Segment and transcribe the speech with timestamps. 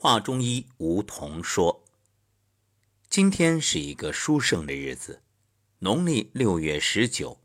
[0.00, 1.84] 话中医吴桐说
[3.10, 5.22] ：“今天是一个殊胜的日子，
[5.80, 7.40] 农历六月十九，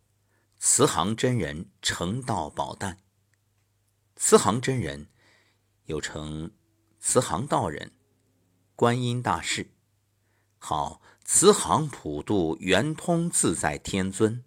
[0.59, 2.99] 慈航真人成道宝诞。
[4.15, 5.07] 慈航真人
[5.85, 6.51] 又称
[6.99, 7.91] 慈航道人、
[8.75, 9.71] 观音大士，
[10.59, 14.43] 号慈航普渡圆通自在天尊，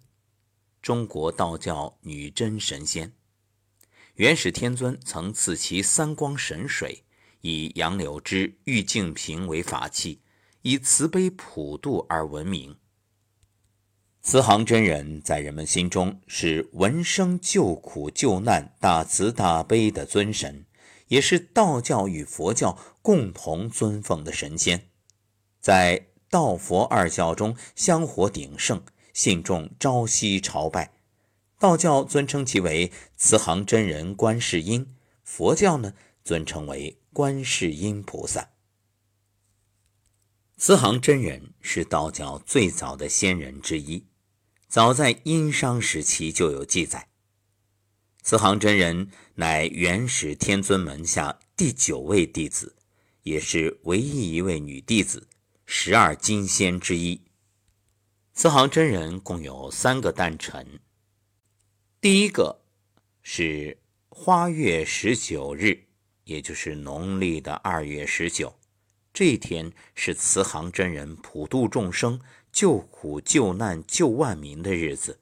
[0.81, 3.11] 中国道教女真神仙。
[4.13, 7.03] 元始天尊曾赐其三光神水。”
[7.47, 10.19] 以杨柳枝、玉净瓶为法器，
[10.63, 12.75] 以慈悲普渡而闻名。
[14.21, 20.65] 慈航真人在人们心中是闻声救苦救难、大慈大悲的尊神，
[21.07, 24.89] 也是道教与佛教共同尊奉的神仙，
[25.61, 28.83] 在道佛二教中香火鼎盛，
[29.13, 30.91] 信众朝夕朝拜。
[31.57, 34.93] 道教尊称其为慈航真人观世音，
[35.23, 35.93] 佛教呢
[36.27, 36.99] 尊称为。
[37.13, 38.51] 观世音菩萨，
[40.55, 44.05] 慈航真人是道教最早的仙人之一，
[44.67, 47.09] 早在殷商时期就有记载。
[48.21, 52.75] 慈航真人乃元始天尊门下第九位弟子，
[53.23, 55.27] 也是唯一一位女弟子，
[55.65, 57.19] 十二金仙之一。
[58.35, 60.79] 慈航真人共有三个诞辰，
[61.99, 62.61] 第一个
[63.23, 65.86] 是花月十九日。
[66.27, 68.53] 也就是农历的二月十九，
[69.13, 72.19] 这一天是慈航真人普度众生、
[72.51, 75.19] 救苦救难、救万民的日子。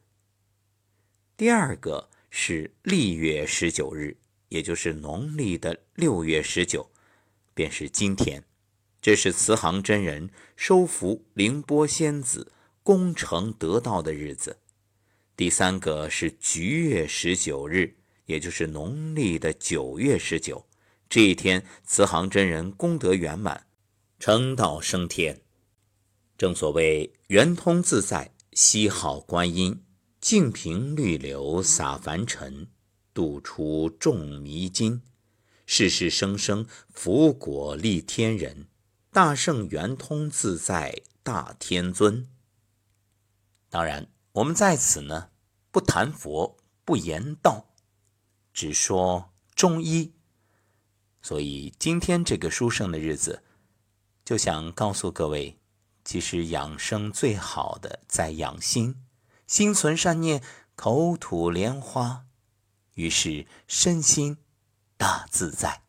[1.37, 4.17] 第二个是历月十九日，
[4.49, 6.89] 也就是农历的六月十九，
[7.53, 8.43] 便是今天，
[8.99, 14.57] 这是慈航真人收服凌波仙子、功成得道的日子。
[15.37, 20.65] 第三个是菊月十九日，也就是农历的九月十九。
[21.15, 23.67] 这一天，慈航真人功德圆满，
[24.19, 25.43] 成道升天。
[26.37, 29.81] 正所谓圆通自在，西好观音，
[30.19, 32.67] 净瓶绿流洒凡尘，
[33.13, 35.03] 度出众迷津，
[35.65, 38.67] 世世生生福果利天人，
[39.13, 42.27] 大圣圆通自在大天尊。
[43.69, 45.29] 当然，我们在此呢，
[45.71, 47.73] 不谈佛，不言道，
[48.51, 50.11] 只说中医。
[51.25, 53.41] 所以今天这个殊胜的日子，
[54.23, 55.57] 就想告诉各位，
[56.03, 59.03] 其实养生最好的在养心，
[59.47, 60.43] 心存善念，
[60.75, 62.25] 口吐莲花，
[62.93, 64.37] 于是身心
[64.97, 65.84] 大自在。